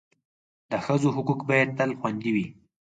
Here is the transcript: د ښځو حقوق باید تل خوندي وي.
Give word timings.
د 0.69 0.71
ښځو 0.85 1.09
حقوق 1.15 1.39
باید 1.49 1.69
تل 1.77 1.91
خوندي 1.99 2.31
وي. 2.35 2.47